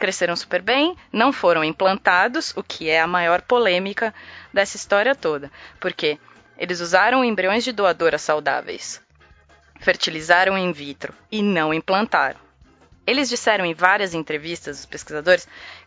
cresceram 0.00 0.34
super 0.34 0.62
bem, 0.62 0.96
não 1.12 1.32
foram 1.32 1.62
implantados, 1.62 2.52
o 2.56 2.62
que 2.62 2.88
é 2.88 3.00
a 3.00 3.06
maior 3.06 3.42
polêmica 3.42 4.12
dessa 4.52 4.76
história 4.76 5.14
toda. 5.14 5.52
Porque 5.78 6.18
eles 6.58 6.80
usaram 6.80 7.24
embriões 7.24 7.62
de 7.62 7.70
doadoras 7.70 8.22
saudáveis, 8.22 9.00
fertilizaram 9.78 10.58
in 10.58 10.72
vitro 10.72 11.14
e 11.30 11.42
não 11.42 11.72
implantaram. 11.72 12.40
Eles 13.06 13.28
disseram 13.28 13.64
em 13.64 13.74
várias 13.74 14.14
entrevistas, 14.14 14.80
os 14.80 14.86
pesquisadores, 14.86 15.46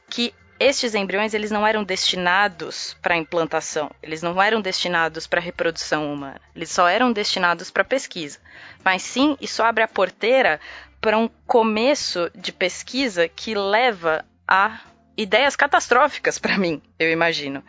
que 0.09 0.33
estes 0.59 0.93
embriões 0.93 1.33
eles 1.33 1.51
não 1.51 1.65
eram 1.65 1.83
destinados 1.83 2.95
para 3.01 3.17
implantação, 3.17 3.89
eles 4.01 4.21
não 4.21 4.41
eram 4.41 4.61
destinados 4.61 5.25
para 5.25 5.41
reprodução 5.41 6.13
humana, 6.13 6.39
eles 6.55 6.69
só 6.69 6.87
eram 6.87 7.11
destinados 7.11 7.71
para 7.71 7.83
pesquisa. 7.83 8.39
Mas 8.83 9.01
sim, 9.01 9.35
isso 9.41 9.63
abre 9.63 9.83
a 9.83 9.87
porteira 9.87 10.59
para 11.03 11.17
um 11.17 11.29
começo 11.45 12.31
de 12.33 12.53
pesquisa 12.53 13.27
que 13.27 13.53
leva 13.53 14.23
a 14.47 14.79
ideias 15.17 15.53
catastróficas 15.53 16.39
para 16.39 16.57
mim, 16.57 16.81
eu 16.97 17.11
imagino. 17.11 17.61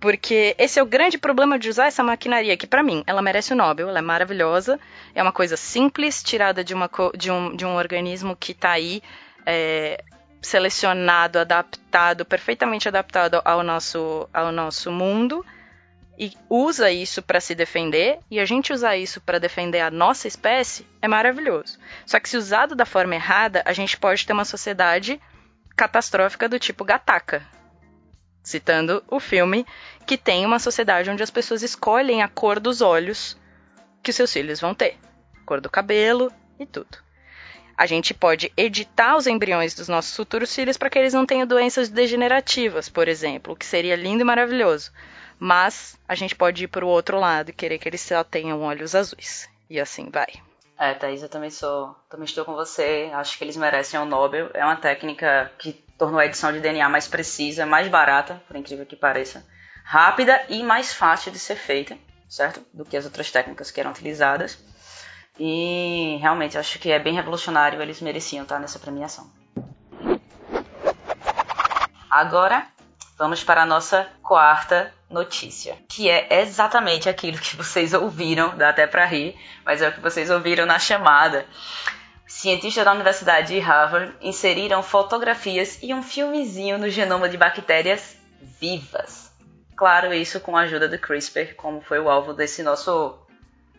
Porque 0.00 0.56
esse 0.58 0.80
é 0.80 0.82
o 0.82 0.86
grande 0.86 1.18
problema 1.18 1.58
de 1.58 1.68
usar 1.68 1.88
essa 1.88 2.02
maquinaria, 2.02 2.56
que 2.56 2.66
para 2.66 2.82
mim, 2.82 3.04
ela 3.06 3.20
merece 3.20 3.52
o 3.52 3.56
Nobel, 3.56 3.90
ela 3.90 3.98
é 3.98 4.02
maravilhosa, 4.02 4.80
é 5.14 5.22
uma 5.22 5.32
coisa 5.32 5.54
simples, 5.54 6.22
tirada 6.22 6.64
de, 6.64 6.72
uma, 6.72 6.90
de, 7.14 7.30
um, 7.30 7.54
de 7.54 7.66
um 7.66 7.76
organismo 7.76 8.34
que 8.34 8.52
está 8.52 8.70
aí 8.70 9.02
é, 9.44 10.02
selecionado, 10.40 11.40
adaptado, 11.40 12.24
perfeitamente 12.24 12.88
adaptado 12.88 13.42
ao 13.44 13.62
nosso, 13.62 14.26
ao 14.32 14.50
nosso 14.50 14.90
mundo, 14.90 15.44
e 16.22 16.32
usa 16.48 16.88
isso 16.88 17.20
para 17.20 17.40
se 17.40 17.52
defender, 17.52 18.20
e 18.30 18.38
a 18.38 18.44
gente 18.44 18.72
usar 18.72 18.96
isso 18.96 19.20
para 19.20 19.40
defender 19.40 19.80
a 19.80 19.90
nossa 19.90 20.28
espécie, 20.28 20.86
é 21.00 21.08
maravilhoso. 21.08 21.80
Só 22.06 22.20
que 22.20 22.28
se 22.28 22.36
usado 22.36 22.76
da 22.76 22.86
forma 22.86 23.16
errada, 23.16 23.60
a 23.64 23.72
gente 23.72 23.98
pode 23.98 24.24
ter 24.24 24.32
uma 24.32 24.44
sociedade 24.44 25.20
catastrófica 25.76 26.48
do 26.48 26.60
tipo 26.60 26.84
Gataca, 26.84 27.44
citando 28.40 29.02
o 29.08 29.18
filme 29.18 29.66
que 30.06 30.16
tem 30.16 30.46
uma 30.46 30.60
sociedade 30.60 31.10
onde 31.10 31.24
as 31.24 31.30
pessoas 31.30 31.60
escolhem 31.60 32.22
a 32.22 32.28
cor 32.28 32.60
dos 32.60 32.80
olhos 32.80 33.36
que 34.00 34.12
seus 34.12 34.32
filhos 34.32 34.60
vão 34.60 34.76
ter, 34.76 34.98
cor 35.44 35.60
do 35.60 35.68
cabelo 35.68 36.32
e 36.56 36.64
tudo. 36.64 36.98
A 37.76 37.84
gente 37.84 38.14
pode 38.14 38.52
editar 38.56 39.16
os 39.16 39.26
embriões 39.26 39.74
dos 39.74 39.88
nossos 39.88 40.14
futuros 40.14 40.54
filhos 40.54 40.76
para 40.76 40.88
que 40.88 41.00
eles 41.00 41.14
não 41.14 41.26
tenham 41.26 41.48
doenças 41.48 41.88
degenerativas, 41.88 42.88
por 42.88 43.08
exemplo, 43.08 43.54
o 43.54 43.56
que 43.56 43.66
seria 43.66 43.96
lindo 43.96 44.20
e 44.20 44.24
maravilhoso. 44.24 44.92
Mas 45.44 45.98
a 46.06 46.14
gente 46.14 46.36
pode 46.36 46.62
ir 46.62 46.68
para 46.68 46.84
o 46.84 46.88
outro 46.88 47.18
lado 47.18 47.50
e 47.50 47.52
querer 47.52 47.76
que 47.76 47.88
eles 47.88 48.00
só 48.00 48.22
tenham 48.22 48.62
olhos 48.62 48.94
azuis. 48.94 49.50
E 49.68 49.80
assim 49.80 50.08
vai. 50.08 50.28
É, 50.78 50.94
Thaís, 50.94 51.20
eu 51.20 51.28
também 51.28 51.50
sou. 51.50 51.96
Também 52.08 52.26
estou 52.26 52.44
com 52.44 52.54
você. 52.54 53.10
Acho 53.12 53.36
que 53.36 53.42
eles 53.42 53.56
merecem 53.56 53.98
o 53.98 54.04
Nobel. 54.04 54.50
É 54.54 54.64
uma 54.64 54.76
técnica 54.76 55.50
que 55.58 55.72
tornou 55.98 56.20
a 56.20 56.26
edição 56.26 56.52
de 56.52 56.60
DNA 56.60 56.88
mais 56.88 57.08
precisa, 57.08 57.66
mais 57.66 57.88
barata, 57.88 58.40
por 58.46 58.54
incrível 58.54 58.86
que 58.86 58.94
pareça 58.94 59.44
rápida 59.84 60.40
e 60.48 60.62
mais 60.62 60.94
fácil 60.94 61.32
de 61.32 61.40
ser 61.40 61.56
feita, 61.56 61.98
certo? 62.28 62.64
Do 62.72 62.84
que 62.84 62.96
as 62.96 63.04
outras 63.04 63.28
técnicas 63.28 63.72
que 63.72 63.80
eram 63.80 63.90
utilizadas. 63.90 64.64
E 65.40 66.18
realmente 66.20 66.56
acho 66.56 66.78
que 66.78 66.92
é 66.92 67.00
bem 67.00 67.14
revolucionário, 67.14 67.82
eles 67.82 68.00
mereciam 68.00 68.44
estar 68.44 68.60
nessa 68.60 68.78
premiação. 68.78 69.28
Agora 72.08 72.64
vamos 73.22 73.44
para 73.44 73.62
a 73.62 73.66
nossa 73.66 74.08
quarta 74.20 74.92
notícia, 75.08 75.78
que 75.88 76.10
é 76.10 76.40
exatamente 76.40 77.08
aquilo 77.08 77.38
que 77.38 77.54
vocês 77.54 77.94
ouviram, 77.94 78.56
dá 78.56 78.70
até 78.70 78.84
para 78.84 79.04
rir, 79.04 79.38
mas 79.64 79.80
é 79.80 79.88
o 79.88 79.92
que 79.92 80.00
vocês 80.00 80.28
ouviram 80.28 80.66
na 80.66 80.76
chamada. 80.76 81.46
Cientistas 82.26 82.84
da 82.84 82.92
Universidade 82.92 83.54
de 83.54 83.60
Harvard 83.60 84.12
inseriram 84.20 84.82
fotografias 84.82 85.78
e 85.80 85.94
um 85.94 86.02
filmezinho 86.02 86.78
no 86.78 86.90
genoma 86.90 87.28
de 87.28 87.36
bactérias 87.36 88.16
vivas. 88.60 89.30
Claro, 89.76 90.12
isso 90.12 90.40
com 90.40 90.56
a 90.56 90.62
ajuda 90.62 90.88
do 90.88 90.98
CRISPR, 90.98 91.54
como 91.54 91.80
foi 91.80 92.00
o 92.00 92.10
alvo 92.10 92.34
desse 92.34 92.60
nosso 92.64 93.16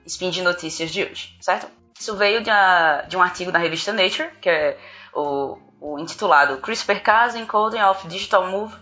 spin 0.05 0.29
de 0.29 0.41
notícias 0.41 0.89
de 0.89 1.03
hoje, 1.03 1.37
certo? 1.41 1.67
Isso 1.99 2.15
veio 2.15 2.41
de, 2.41 2.49
a, 2.49 3.01
de 3.09 3.17
um 3.17 3.21
artigo 3.21 3.51
da 3.51 3.59
revista 3.59 3.91
Nature, 3.91 4.29
que 4.39 4.49
é 4.49 4.77
o, 5.13 5.57
o 5.81 5.99
intitulado 5.99 6.59
CRISPR-Cas 6.59 7.35
Encoding 7.35 7.81
of 7.81 8.07
Digital 8.07 8.47
Move 8.47 8.73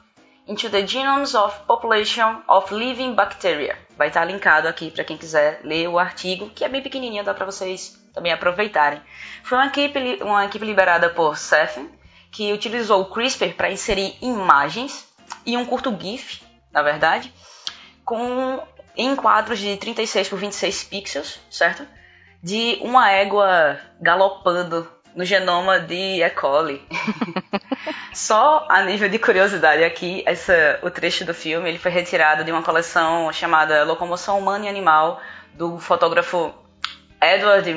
into 0.48 0.69
the 0.69 0.86
Genomes 0.86 1.36
of 1.36 1.60
Population 1.65 2.41
of 2.48 2.74
Living 2.74 3.13
Bacteria. 3.13 3.77
Vai 3.98 4.07
estar 4.07 4.25
linkado 4.25 4.67
aqui 4.67 4.91
para 4.91 5.03
quem 5.03 5.17
quiser 5.17 5.62
ler 5.63 5.88
o 5.88 6.00
artigo, 6.00 6.50
que 6.50 6.63
é 6.63 6.69
bem 6.69 6.81
pequenininho, 6.81 7.24
dá 7.24 7.33
para 7.33 7.45
vocês 7.45 8.00
também 8.13 8.33
aproveitarem. 8.33 9.01
Foi 9.43 9.57
uma 9.57 9.67
equipe, 9.67 10.19
uma 10.21 10.45
equipe 10.45 10.65
liberada 10.65 11.10
por 11.10 11.38
Cephin, 11.38 11.89
que 12.31 12.51
utilizou 12.53 13.01
o 13.01 13.05
CRISPR 13.05 13.53
para 13.55 13.71
inserir 13.71 14.15
imagens 14.21 15.07
e 15.45 15.55
um 15.57 15.65
curto 15.65 15.95
GIF 16.00 16.41
na 16.71 16.81
verdade, 16.81 17.33
com 18.05 18.62
em 18.95 19.15
quadros 19.15 19.60
de 19.60 19.77
36 19.77 20.29
por 20.29 20.39
26 20.39 20.83
pixels, 20.86 21.39
certo? 21.50 21.88
De 22.41 22.79
uma 22.81 23.12
égua 23.12 23.79
galopando 24.00 24.89
no 25.15 25.25
genoma 25.25 25.80
de 25.80 26.22
E. 26.24 26.30
coli. 26.30 26.82
Só 28.13 28.65
a 28.70 28.84
nível 28.84 29.10
de 29.10 29.18
curiosidade 29.18 29.84
aqui, 29.84 30.24
essa, 30.25 30.80
o 30.82 30.89
trecho 30.89 31.25
do 31.25 31.34
filme 31.34 31.70
ele 31.70 31.77
foi 31.77 31.91
retirado 31.91 32.44
de 32.44 32.51
uma 32.51 32.62
coleção 32.62 33.32
chamada 33.32 33.84
Locomoção 33.84 34.39
Humana 34.39 34.65
e 34.65 34.70
Animal 34.70 35.22
do 35.53 35.80
fotógrafo 35.80 36.53
Edward 37.22 37.72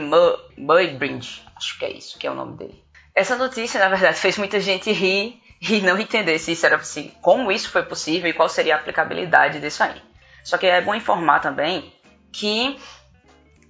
Muybridge, 0.56 1.42
acho 1.56 1.78
que 1.78 1.84
é 1.84 1.92
isso 1.92 2.18
que 2.18 2.26
é 2.26 2.30
o 2.30 2.34
nome 2.34 2.56
dele. 2.56 2.84
Essa 3.14 3.36
notícia, 3.36 3.78
na 3.78 3.88
verdade, 3.88 4.18
fez 4.18 4.38
muita 4.38 4.58
gente 4.58 4.90
rir 4.90 5.40
e 5.60 5.80
não 5.80 5.98
entender 5.98 6.38
se 6.38 6.52
isso 6.52 6.66
era 6.66 6.78
possível, 6.78 7.12
como 7.20 7.52
isso 7.52 7.70
foi 7.70 7.82
possível 7.82 8.28
e 8.28 8.32
qual 8.32 8.48
seria 8.48 8.74
a 8.74 8.78
aplicabilidade 8.78 9.60
disso 9.60 9.82
aí. 9.82 10.02
Só 10.42 10.58
que 10.58 10.66
é 10.66 10.80
bom 10.80 10.94
informar 10.94 11.40
também 11.40 11.92
que 12.32 12.78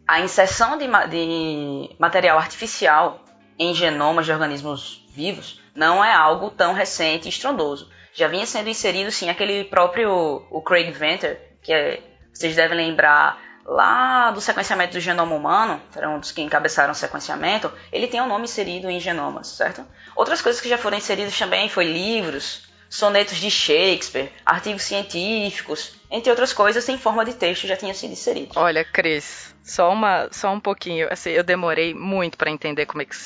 a 0.07 0.21
inserção 0.21 0.77
de, 0.77 0.87
de 1.11 1.91
material 1.99 2.39
artificial 2.39 3.24
em 3.59 3.75
genomas 3.75 4.27
de 4.27 4.33
organismos 4.33 5.05
vivos 5.11 5.61
não 5.75 6.05
é 6.05 6.13
algo 6.13 6.51
tão 6.51 6.73
recente 6.73 7.27
e 7.27 7.29
estrondoso. 7.29 7.91
Já 8.13 8.29
vinha 8.29 8.47
sendo 8.47 8.69
inserido, 8.69 9.11
sim, 9.11 9.29
aquele 9.29 9.65
próprio 9.65 10.47
o 10.51 10.63
Craig 10.63 10.93
Venter, 10.93 11.41
que 11.61 11.73
é, 11.73 12.01
vocês 12.33 12.55
devem 12.55 12.77
lembrar 12.77 13.43
lá 13.65 14.31
do 14.31 14.41
sequenciamento 14.41 14.93
do 14.93 15.01
genoma 15.01 15.35
humano, 15.35 15.81
foram 15.91 16.17
um 16.17 16.21
dos 16.21 16.31
que 16.31 16.43
encabeçaram 16.43 16.93
o 16.93 16.95
sequenciamento, 16.95 17.73
ele 17.91 18.07
tem 18.07 18.21
o 18.21 18.25
um 18.25 18.29
nome 18.29 18.45
inserido 18.45 18.89
em 18.89 19.01
genomas, 19.01 19.49
certo? 19.49 19.85
Outras 20.15 20.41
coisas 20.41 20.61
que 20.61 20.69
já 20.69 20.79
foram 20.79 20.99
inseridas 20.99 21.37
também 21.37 21.69
foi 21.69 21.85
livros, 21.85 22.69
sonetos 22.95 23.39
de 23.39 23.51
Shakespeare, 23.51 24.31
artigos 24.47 24.83
científicos, 24.83 25.95
entre 26.09 26.31
outras 26.31 26.53
coisas, 26.53 26.89
em 26.89 26.97
forma 26.97 27.25
de 27.25 27.35
texto 27.35 27.67
já 27.67 27.77
tinha 27.77 27.93
sido 27.93 28.13
inserido. 28.13 28.53
Olha, 28.55 28.85
Cris, 28.85 29.53
só 29.65 29.93
uma, 29.93 30.29
só 30.31 30.53
um 30.53 30.61
pouquinho, 30.61 31.09
assim, 31.11 31.31
eu 31.31 31.43
demorei 31.43 31.93
muito 31.93 32.39
para 32.39 32.53
entender 32.53 32.87
como 32.87 33.03
é 33.03 33.05
que 33.05 33.17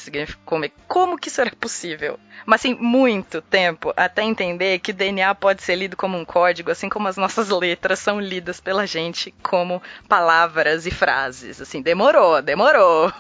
como, 0.47 0.65
é, 0.65 0.71
como 0.87 1.19
que 1.19 1.29
isso 1.29 1.43
era 1.43 1.51
possível. 1.55 2.19
Mas 2.47 2.63
assim, 2.63 2.77
muito 2.77 3.43
tempo 3.43 3.93
até 3.95 4.23
entender 4.23 4.79
que 4.79 4.91
DNA 4.91 5.35
pode 5.35 5.63
ser 5.63 5.77
lido 5.77 5.99
como 5.99 6.17
um 6.17 6.25
código, 6.25 6.71
assim 6.71 6.89
como 6.89 7.07
as 7.07 7.19
nossas 7.19 7.51
letras 7.51 7.99
são 7.99 8.19
lidas 8.19 8.61
pela 8.61 8.87
gente 8.87 9.35
como 9.43 9.83
palavras 10.09 10.87
e 10.87 10.91
frases. 10.91 11.61
Assim, 11.61 11.83
demorou, 11.83 12.41
demorou 12.41 13.13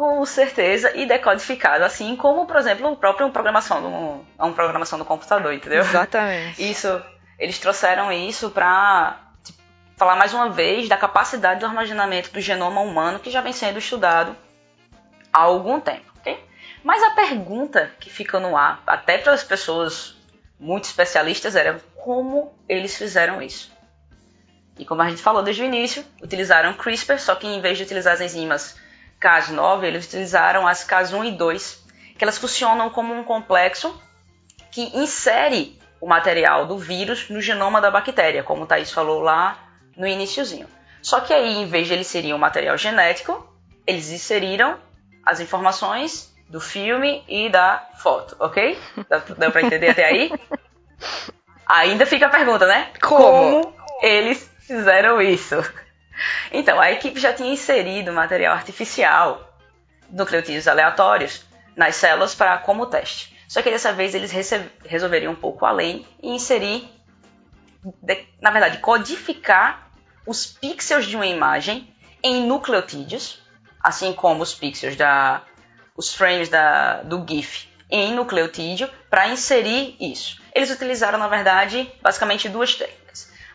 com 0.00 0.24
certeza 0.24 0.96
e 0.96 1.04
decodificado, 1.04 1.84
assim 1.84 2.16
como, 2.16 2.46
por 2.46 2.56
exemplo, 2.56 2.90
o 2.90 2.96
próprio 2.96 3.28
programação 3.28 3.82
do, 3.82 4.26
a 4.38 4.46
uma 4.46 4.54
programação 4.54 4.98
do 4.98 5.04
computador, 5.04 5.52
entendeu? 5.52 5.80
Exatamente. 5.80 6.70
Isso, 6.70 7.02
eles 7.38 7.58
trouxeram 7.58 8.10
isso 8.10 8.48
para 8.48 9.20
tipo, 9.44 9.58
falar 9.98 10.16
mais 10.16 10.32
uma 10.32 10.48
vez 10.48 10.88
da 10.88 10.96
capacidade 10.96 11.60
do 11.60 11.66
armazenamento 11.66 12.32
do 12.32 12.40
genoma 12.40 12.80
humano 12.80 13.18
que 13.18 13.30
já 13.30 13.42
vem 13.42 13.52
sendo 13.52 13.78
estudado 13.78 14.34
há 15.30 15.40
algum 15.40 15.78
tempo, 15.78 16.10
ok? 16.16 16.42
Mas 16.82 17.02
a 17.02 17.10
pergunta 17.10 17.90
que 18.00 18.08
fica 18.08 18.40
no 18.40 18.56
ar, 18.56 18.82
até 18.86 19.18
para 19.18 19.34
as 19.34 19.44
pessoas 19.44 20.16
muito 20.58 20.84
especialistas, 20.84 21.54
era 21.54 21.78
como 21.94 22.54
eles 22.66 22.96
fizeram 22.96 23.42
isso. 23.42 23.70
E 24.78 24.84
como 24.86 25.02
a 25.02 25.10
gente 25.10 25.20
falou 25.20 25.42
desde 25.42 25.60
o 25.60 25.66
início, 25.66 26.02
utilizaram 26.22 26.72
CRISPR, 26.72 27.18
só 27.18 27.34
que 27.34 27.46
em 27.46 27.60
vez 27.60 27.76
de 27.76 27.84
utilizar 27.84 28.14
as 28.14 28.22
enzimas 28.22 28.80
Cas9, 29.20 29.84
eles 29.84 30.06
utilizaram 30.06 30.66
as 30.66 30.86
Cas1 30.86 31.26
e 31.26 31.32
2, 31.32 31.84
que 32.16 32.24
elas 32.24 32.38
funcionam 32.38 32.90
como 32.90 33.14
um 33.14 33.22
complexo 33.22 34.00
que 34.70 34.96
insere 34.96 35.78
o 36.00 36.08
material 36.08 36.66
do 36.66 36.78
vírus 36.78 37.28
no 37.28 37.40
genoma 37.40 37.80
da 37.80 37.90
bactéria, 37.90 38.42
como 38.42 38.62
o 38.62 38.66
Thaís 38.66 38.90
falou 38.90 39.20
lá 39.20 39.58
no 39.96 40.06
iníciozinho. 40.06 40.66
Só 41.02 41.20
que 41.20 41.32
aí, 41.32 41.58
em 41.58 41.66
vez 41.66 41.86
de 41.86 41.94
eles 41.94 42.06
serem 42.06 42.32
o 42.32 42.38
material 42.38 42.76
genético, 42.76 43.46
eles 43.86 44.10
inseriram 44.10 44.78
as 45.24 45.40
informações 45.40 46.34
do 46.48 46.60
filme 46.60 47.22
e 47.28 47.48
da 47.48 47.88
foto, 47.98 48.36
ok? 48.38 48.78
Deu 49.38 49.50
pra 49.50 49.62
entender 49.62 49.90
até 49.90 50.04
aí? 50.04 50.32
Ainda 51.66 52.04
fica 52.04 52.26
a 52.26 52.30
pergunta, 52.30 52.66
né? 52.66 52.90
Como, 53.00 53.62
Como 53.62 53.74
eles 54.02 54.50
fizeram 54.66 55.20
isso? 55.20 55.56
Então, 56.52 56.80
a 56.80 56.90
equipe 56.90 57.18
já 57.20 57.32
tinha 57.32 57.52
inserido 57.52 58.12
material 58.12 58.54
artificial, 58.54 59.56
nucleotídeos 60.10 60.68
aleatórios, 60.68 61.44
nas 61.76 61.96
células 61.96 62.34
para 62.34 62.58
como 62.58 62.86
teste. 62.86 63.36
Só 63.48 63.62
que 63.62 63.70
dessa 63.70 63.92
vez 63.92 64.14
eles 64.14 64.32
resolveriam 64.84 65.32
um 65.32 65.36
pouco 65.36 65.64
além 65.64 66.06
e 66.22 66.30
inserir, 66.30 66.88
na 68.40 68.50
verdade, 68.50 68.78
codificar 68.78 69.90
os 70.26 70.46
pixels 70.46 71.06
de 71.06 71.16
uma 71.16 71.26
imagem 71.26 71.92
em 72.22 72.46
nucleotídeos, 72.46 73.42
assim 73.82 74.12
como 74.12 74.42
os 74.42 74.54
pixels 74.54 74.96
da 74.96 75.42
os 75.96 76.14
frames 76.14 76.48
da, 76.48 77.02
do 77.02 77.26
GIF 77.28 77.68
em 77.90 78.14
nucleotídeo 78.14 78.88
para 79.10 79.28
inserir 79.28 79.96
isso. 80.00 80.40
Eles 80.54 80.70
utilizaram, 80.70 81.18
na 81.18 81.28
verdade, 81.28 81.90
basicamente 82.00 82.48
duas 82.48 82.74
técnicas. 82.74 82.99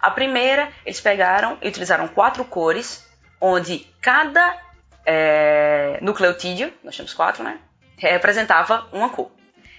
A 0.05 0.11
primeira, 0.11 0.71
eles 0.85 1.01
pegaram 1.01 1.57
e 1.63 1.67
utilizaram 1.67 2.07
quatro 2.07 2.45
cores, 2.45 3.03
onde 3.41 3.79
cada 3.99 4.55
é, 5.03 5.97
nucleotídeo, 5.99 6.71
nós 6.83 6.95
temos 6.95 7.11
quatro, 7.11 7.43
né? 7.43 7.57
Representava 7.97 8.87
uma 8.93 9.09
cor. 9.09 9.31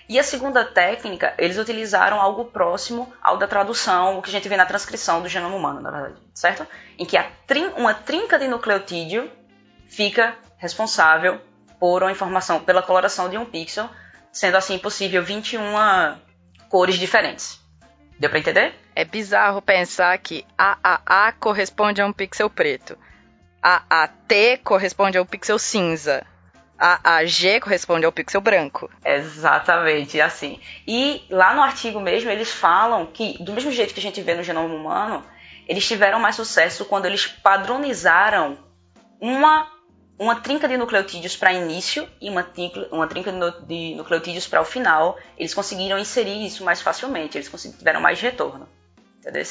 E 0.08 0.18
a 0.18 0.24
segunda 0.24 0.64
técnica, 0.64 1.32
eles 1.38 1.58
utilizaram 1.58 2.20
algo 2.20 2.46
próximo 2.46 3.12
ao 3.22 3.36
da 3.36 3.46
tradução, 3.46 4.18
o 4.18 4.22
que 4.22 4.28
a 4.28 4.32
gente 4.32 4.48
vê 4.48 4.56
na 4.56 4.66
transcrição 4.66 5.22
do 5.22 5.28
genoma 5.28 5.54
humano, 5.54 5.80
na 5.80 5.92
verdade, 5.92 6.16
certo? 6.34 6.66
Em 6.98 7.06
que 7.06 7.16
trin 7.46 7.66
uma 7.76 7.94
trinca 7.94 8.36
de 8.36 8.48
nucleotídeo 8.48 9.30
fica 9.88 10.36
responsável 10.56 11.40
por 11.78 12.02
uma 12.02 12.10
informação, 12.10 12.58
pela 12.58 12.82
coloração 12.82 13.28
de 13.28 13.38
um 13.38 13.44
pixel, 13.44 13.88
sendo 14.32 14.56
assim 14.56 14.76
possível 14.76 15.22
21 15.22 15.62
cores 16.68 16.96
diferentes. 16.96 17.60
Deu 18.18 18.28
para 18.28 18.40
entender? 18.40 18.85
É 18.96 19.04
bizarro 19.04 19.62
pensar 19.62 20.18
que 20.18 20.44
AAA 20.58 21.32
corresponde 21.38 22.00
a 22.00 22.06
um 22.06 22.12
pixel 22.12 22.50
preto. 22.50 22.98
AAT 23.62 24.60
corresponde 24.64 25.18
ao 25.18 25.26
pixel 25.26 25.58
cinza 25.58 26.26
a, 26.78 27.16
a 27.16 27.24
G 27.24 27.60
corresponde 27.60 28.04
ao 28.04 28.12
pixel 28.12 28.40
branco. 28.40 28.90
Exatamente, 29.04 30.20
assim. 30.20 30.60
E 30.86 31.24
lá 31.30 31.54
no 31.54 31.62
artigo 31.62 32.00
mesmo, 32.00 32.30
eles 32.30 32.50
falam 32.50 33.06
que, 33.06 33.42
do 33.42 33.52
mesmo 33.52 33.72
jeito 33.72 33.94
que 33.94 34.00
a 34.00 34.02
gente 34.02 34.20
vê 34.20 34.34
no 34.34 34.42
genoma 34.42 34.74
humano, 34.74 35.24
eles 35.66 35.86
tiveram 35.86 36.20
mais 36.20 36.36
sucesso 36.36 36.84
quando 36.84 37.06
eles 37.06 37.26
padronizaram 37.26 38.58
uma, 39.20 39.70
uma 40.18 40.36
trinca 40.36 40.68
de 40.68 40.76
nucleotídeos 40.76 41.36
para 41.36 41.52
início 41.52 42.08
e 42.20 42.28
uma, 42.28 42.46
uma 42.92 43.06
trinca 43.06 43.32
de 43.66 43.94
nucleotídeos 43.94 44.46
para 44.46 44.60
o 44.60 44.64
final. 44.64 45.18
Eles 45.38 45.54
conseguiram 45.54 45.98
inserir 45.98 46.44
isso 46.44 46.62
mais 46.64 46.82
facilmente, 46.82 47.38
eles 47.38 47.50
tiveram 47.78 48.00
mais 48.00 48.20
retorno. 48.20 48.68
Entendeu? 49.26 49.44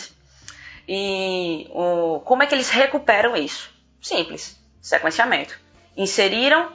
E 0.88 1.67
o, 1.72 2.22
como 2.22 2.44
é 2.44 2.48
que 2.48 2.55
eles 2.55 2.70
recuperam 2.70 3.36
isso? 3.36 3.70
Simples, 4.01 4.58
sequenciamento. 4.82 5.60
Inseriram 5.98 6.72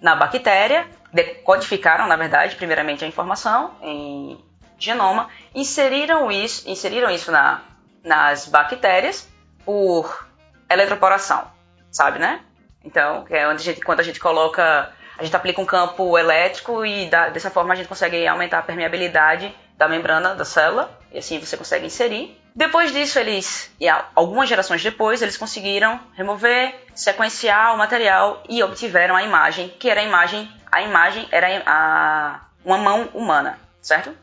na 0.00 0.14
bactéria, 0.14 0.86
decodificaram, 1.12 2.06
na 2.06 2.16
verdade, 2.16 2.56
primeiramente 2.56 3.04
a 3.04 3.08
informação 3.08 3.76
em 3.82 4.42
genoma, 4.78 5.28
inseriram 5.54 6.30
isso, 6.30 6.68
inseriram 6.70 7.10
isso 7.10 7.30
na, 7.32 7.62
nas 8.02 8.46
bactérias 8.46 9.28
por 9.64 10.26
eletroporação, 10.70 11.50
sabe, 11.90 12.18
né? 12.18 12.40
Então, 12.84 13.26
é 13.28 13.46
onde 13.48 13.60
a 13.60 13.64
gente, 13.64 13.80
quando 13.80 14.00
a 14.00 14.04
gente 14.04 14.20
coloca, 14.20 14.92
a 15.18 15.24
gente 15.24 15.34
aplica 15.34 15.60
um 15.60 15.66
campo 15.66 16.16
elétrico 16.16 16.86
e 16.86 17.10
dessa 17.32 17.50
forma 17.50 17.74
a 17.74 17.76
gente 17.76 17.88
consegue 17.88 18.24
aumentar 18.26 18.60
a 18.60 18.62
permeabilidade 18.62 19.52
da 19.76 19.88
membrana 19.88 20.34
da 20.34 20.44
célula 20.44 20.97
e 21.12 21.18
assim 21.18 21.38
você 21.38 21.56
consegue 21.56 21.86
inserir. 21.86 22.38
Depois 22.54 22.92
disso, 22.92 23.18
eles, 23.18 23.70
e 23.80 23.88
algumas 23.88 24.48
gerações 24.48 24.82
depois, 24.82 25.22
eles 25.22 25.36
conseguiram 25.36 26.00
remover, 26.14 26.74
sequenciar 26.94 27.74
o 27.74 27.78
material 27.78 28.42
e 28.48 28.62
obtiveram 28.62 29.14
a 29.14 29.22
imagem, 29.22 29.68
que 29.78 29.88
era 29.88 30.00
a 30.00 30.04
imagem, 30.04 30.50
a 30.70 30.82
imagem 30.82 31.28
era 31.30 31.62
a, 31.64 32.40
uma 32.64 32.78
mão 32.78 33.08
humana, 33.14 33.58
certo? 33.80 34.14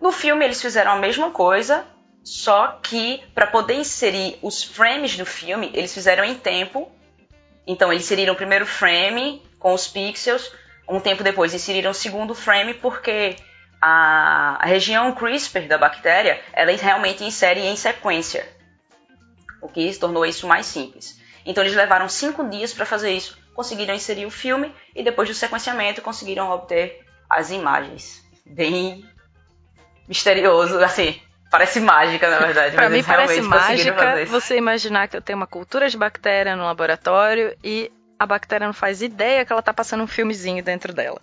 No 0.00 0.10
filme 0.10 0.44
eles 0.44 0.60
fizeram 0.60 0.92
a 0.92 0.96
mesma 0.96 1.30
coisa, 1.30 1.84
só 2.24 2.78
que 2.82 3.22
para 3.34 3.46
poder 3.46 3.74
inserir 3.74 4.38
os 4.40 4.62
frames 4.62 5.16
do 5.16 5.26
filme, 5.26 5.70
eles 5.74 5.92
fizeram 5.92 6.24
em 6.24 6.34
tempo. 6.34 6.90
Então 7.66 7.92
eles 7.92 8.04
inseriram 8.04 8.32
o 8.32 8.36
primeiro 8.36 8.64
frame 8.64 9.42
com 9.58 9.74
os 9.74 9.86
pixels, 9.86 10.50
um 10.88 10.98
tempo 10.98 11.22
depois 11.22 11.54
inseriram 11.54 11.90
o 11.90 11.94
segundo 11.94 12.34
frame 12.34 12.74
porque 12.74 13.36
a, 13.80 14.58
a 14.60 14.66
região 14.66 15.14
CRISPR 15.14 15.66
da 15.66 15.78
bactéria, 15.78 16.40
ela 16.52 16.70
realmente 16.72 17.24
insere 17.24 17.60
em 17.60 17.76
sequência, 17.76 18.46
o 19.62 19.68
que 19.68 19.96
tornou 19.98 20.26
isso 20.26 20.46
mais 20.46 20.66
simples. 20.66 21.18
Então 21.46 21.64
eles 21.64 21.74
levaram 21.74 22.08
cinco 22.08 22.48
dias 22.48 22.74
para 22.74 22.84
fazer 22.84 23.12
isso, 23.12 23.38
conseguiram 23.54 23.94
inserir 23.94 24.26
o 24.26 24.30
filme 24.30 24.74
e 24.94 25.02
depois 25.02 25.28
do 25.28 25.34
sequenciamento 25.34 26.02
conseguiram 26.02 26.50
obter 26.50 27.04
as 27.28 27.50
imagens. 27.50 28.22
Bem 28.44 29.04
misterioso, 30.06 30.78
assim, 30.82 31.20
parece 31.50 31.80
mágica 31.80 32.28
na 32.28 32.38
verdade. 32.38 32.74
para 32.74 32.88
mim 32.88 33.02
parece 33.02 33.40
mágica 33.40 34.24
você 34.26 34.56
imaginar 34.56 35.08
que 35.08 35.16
eu 35.16 35.22
tenho 35.22 35.38
uma 35.38 35.46
cultura 35.46 35.88
de 35.88 35.96
bactéria 35.96 36.56
no 36.56 36.64
laboratório 36.64 37.56
e 37.62 37.90
a 38.18 38.26
bactéria 38.26 38.66
não 38.66 38.74
faz 38.74 39.00
ideia 39.00 39.44
que 39.46 39.52
ela 39.52 39.60
está 39.60 39.72
passando 39.72 40.02
um 40.02 40.06
filmezinho 40.06 40.62
dentro 40.62 40.92
dela. 40.92 41.22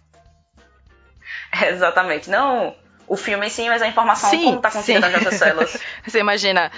Exatamente. 1.67 2.29
Não 2.29 2.75
o 3.07 3.15
filme 3.15 3.47
em 3.47 3.49
si, 3.49 3.67
mas 3.69 3.81
a 3.81 3.87
informação 3.87 4.29
sim, 4.29 4.43
como 4.43 4.57
está 4.57 4.71
contida 4.71 4.99
nas 4.99 5.11
nossas 5.13 5.39
células. 5.39 5.77
você 6.05 6.19
imagina, 6.19 6.71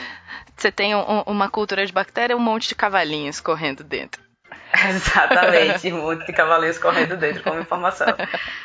você 0.55 0.71
tem 0.71 0.95
um, 0.95 1.21
uma 1.25 1.49
cultura 1.49 1.85
de 1.85 1.91
bactéria 1.91 2.37
um 2.37 2.39
monte 2.39 2.67
de 2.69 2.75
cavalinhos 2.75 3.41
correndo 3.41 3.83
dentro. 3.83 4.21
Exatamente, 4.89 5.91
um 5.91 6.01
monte 6.03 6.27
de 6.27 6.33
cavalinhos 6.33 6.77
correndo 6.77 7.17
dentro 7.17 7.43
como 7.43 7.59
informação. 7.59 8.07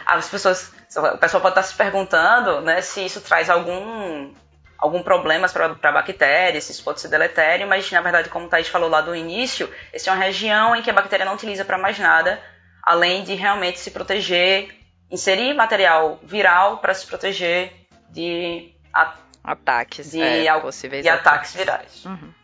As 0.04 0.28
pessoas, 0.28 0.72
o 0.94 1.18
pessoal 1.18 1.40
pode 1.40 1.52
estar 1.52 1.62
se 1.62 1.74
perguntando 1.74 2.60
né, 2.60 2.82
se 2.82 3.04
isso 3.04 3.22
traz 3.22 3.48
algum, 3.48 4.30
algum 4.76 5.02
problema 5.02 5.48
para 5.48 5.66
a 5.82 5.92
bactéria, 5.92 6.60
se 6.60 6.72
isso 6.72 6.84
pode 6.84 7.00
ser 7.00 7.08
deletério, 7.08 7.66
mas 7.66 7.90
na 7.90 8.02
verdade, 8.02 8.28
como 8.28 8.46
o 8.46 8.48
Thaís 8.48 8.68
falou 8.68 8.90
lá 8.90 9.00
do 9.00 9.16
início, 9.16 9.72
essa 9.92 10.10
é 10.10 10.12
uma 10.12 10.22
região 10.22 10.76
em 10.76 10.82
que 10.82 10.90
a 10.90 10.94
bactéria 10.94 11.24
não 11.24 11.34
utiliza 11.34 11.64
para 11.64 11.78
mais 11.78 11.98
nada, 11.98 12.38
além 12.82 13.24
de 13.24 13.34
realmente 13.34 13.78
se 13.78 13.90
proteger 13.90 14.83
inserir 15.14 15.54
material 15.54 16.18
viral 16.22 16.78
para 16.78 16.92
se 16.92 17.06
proteger 17.06 17.72
de 18.10 18.74
a, 18.92 19.14
ataques, 19.42 20.10
de, 20.10 20.20
é, 20.20 20.60
possíveis 20.60 21.02
de 21.02 21.08
ataques, 21.08 21.54
ataques 21.54 21.54
virais. 21.54 22.04
Uhum. 22.04 22.34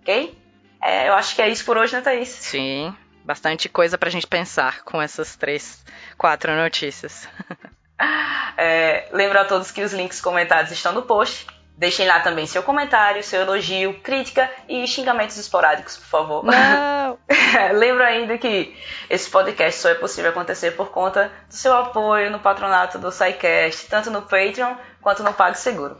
Ok? 0.00 0.38
É, 0.82 1.08
eu 1.08 1.14
acho 1.14 1.34
que 1.34 1.42
é 1.42 1.48
isso 1.48 1.64
por 1.64 1.76
hoje, 1.76 1.94
né, 1.94 2.00
Thaís? 2.00 2.28
Sim, 2.28 2.94
bastante 3.22 3.68
coisa 3.68 3.98
para 3.98 4.08
a 4.08 4.12
gente 4.12 4.26
pensar 4.26 4.82
com 4.82 5.00
essas 5.00 5.36
três, 5.36 5.84
quatro 6.16 6.54
notícias. 6.56 7.28
é, 8.56 9.08
lembro 9.12 9.38
a 9.38 9.44
todos 9.44 9.70
que 9.70 9.82
os 9.82 9.92
links 9.92 10.20
comentados 10.20 10.72
estão 10.72 10.92
no 10.92 11.02
post 11.02 11.46
Deixem 11.80 12.06
lá 12.06 12.20
também 12.20 12.46
seu 12.46 12.62
comentário, 12.62 13.24
seu 13.24 13.40
elogio, 13.40 13.98
crítica 14.02 14.50
e 14.68 14.86
xingamentos 14.86 15.38
esporádicos, 15.38 15.96
por 15.96 16.08
favor. 16.08 16.44
Não! 16.44 17.16
Lembro 17.72 18.04
ainda 18.04 18.36
que 18.36 18.76
esse 19.08 19.30
podcast 19.30 19.80
só 19.80 19.88
é 19.88 19.94
possível 19.94 20.30
acontecer 20.30 20.72
por 20.72 20.90
conta 20.90 21.32
do 21.48 21.54
seu 21.54 21.74
apoio 21.74 22.30
no 22.30 22.38
patronato 22.38 22.98
do 22.98 23.10
SciCast, 23.10 23.88
tanto 23.88 24.10
no 24.10 24.20
Patreon 24.20 24.74
quanto 25.00 25.22
no 25.22 25.32
PagSeguro. 25.32 25.98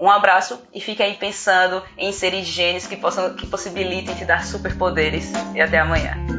Um 0.00 0.10
abraço 0.10 0.60
e 0.74 0.80
fique 0.80 1.00
aí 1.00 1.14
pensando 1.14 1.80
em 1.96 2.08
inserir 2.08 2.42
genes 2.42 2.84
que, 2.84 2.96
possam, 2.96 3.36
que 3.36 3.46
possibilitem 3.46 4.16
te 4.16 4.24
dar 4.24 4.44
superpoderes. 4.44 5.30
E 5.54 5.60
até 5.60 5.78
amanhã. 5.78 6.33